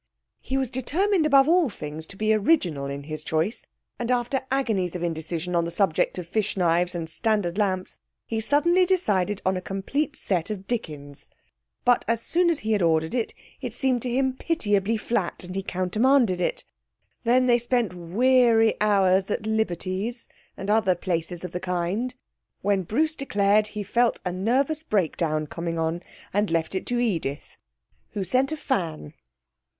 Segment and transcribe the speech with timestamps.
[0.39, 3.63] He was determined above all things to be original in his choice,
[3.99, 8.39] and after agonies of indecision on the subject of fish knives and Standard lamps, he
[8.41, 11.29] suddenly decided on a complete set of Dickens.
[11.85, 15.53] But as soon as he had ordered it, it seemed to him pitiably flat, and
[15.53, 16.63] he countermanded it.
[17.23, 20.27] Then they spent weary hours at Liberty's,
[20.57, 22.15] and other places of the kind,
[22.63, 26.01] when Bruce declared he felt a nervous breakdown coming on,
[26.33, 27.55] and left it to Edith,
[28.13, 29.13] who sent a fan.